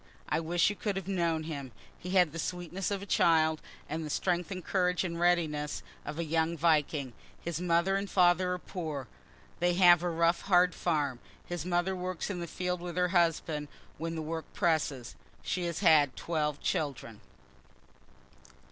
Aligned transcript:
I 0.27 0.39
wish 0.39 0.71
you 0.71 0.75
could 0.75 0.95
have 0.95 1.07
known 1.07 1.43
him. 1.43 1.71
He 1.95 2.09
had 2.09 2.31
the 2.33 2.39
sweetness 2.39 2.89
of 2.89 3.03
a 3.03 3.05
child, 3.05 3.61
and 3.87 4.03
the 4.03 4.09
strength 4.09 4.49
and 4.49 4.65
courage 4.65 5.03
and 5.03 5.19
readiness 5.19 5.83
of 6.07 6.17
a 6.17 6.23
young 6.23 6.57
Viking. 6.57 7.13
His 7.39 7.61
mother 7.61 7.95
and 7.95 8.09
father 8.09 8.51
are 8.53 8.57
poor; 8.57 9.07
they 9.59 9.75
have 9.75 10.01
a 10.01 10.09
rough, 10.09 10.41
hard 10.41 10.73
farm. 10.73 11.19
His 11.45 11.67
mother 11.67 11.95
works 11.95 12.31
in 12.31 12.39
the 12.39 12.47
field 12.47 12.81
with 12.81 12.97
her 12.97 13.09
husband 13.09 13.67
when 13.99 14.15
the 14.15 14.23
work 14.23 14.51
presses. 14.55 15.13
She 15.43 15.65
has 15.65 15.81
had 15.81 16.15
twelve 16.15 16.59
children. 16.61 17.21